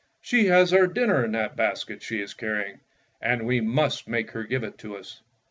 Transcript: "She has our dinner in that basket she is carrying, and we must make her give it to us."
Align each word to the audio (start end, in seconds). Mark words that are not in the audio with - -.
"She 0.19 0.47
has 0.47 0.73
our 0.73 0.87
dinner 0.87 1.23
in 1.23 1.31
that 1.33 1.55
basket 1.55 2.01
she 2.01 2.21
is 2.21 2.33
carrying, 2.33 2.79
and 3.21 3.45
we 3.45 3.61
must 3.61 4.07
make 4.09 4.31
her 4.31 4.43
give 4.43 4.63
it 4.63 4.79
to 4.79 4.97
us." 4.97 5.21